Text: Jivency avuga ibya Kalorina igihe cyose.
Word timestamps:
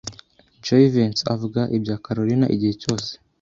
Jivency 0.63 1.27
avuga 1.33 1.61
ibya 1.77 1.95
Kalorina 2.03 2.45
igihe 2.55 2.73
cyose. 2.81 3.09